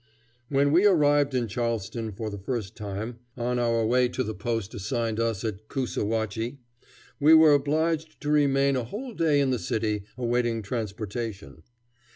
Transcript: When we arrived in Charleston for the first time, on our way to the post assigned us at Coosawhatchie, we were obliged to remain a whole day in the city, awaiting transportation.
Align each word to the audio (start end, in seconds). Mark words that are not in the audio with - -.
When 0.49 0.71
we 0.71 0.87
arrived 0.87 1.35
in 1.35 1.47
Charleston 1.47 2.11
for 2.11 2.31
the 2.31 2.39
first 2.39 2.75
time, 2.75 3.19
on 3.37 3.59
our 3.59 3.85
way 3.85 4.07
to 4.09 4.23
the 4.23 4.33
post 4.33 4.73
assigned 4.73 5.19
us 5.19 5.43
at 5.43 5.67
Coosawhatchie, 5.67 6.57
we 7.19 7.35
were 7.35 7.53
obliged 7.53 8.19
to 8.21 8.31
remain 8.31 8.75
a 8.75 8.83
whole 8.85 9.13
day 9.13 9.39
in 9.39 9.51
the 9.51 9.59
city, 9.59 10.05
awaiting 10.17 10.63
transportation. 10.63 11.61